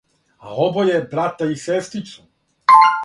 [0.45, 2.27] А обоје брата и сестрицу,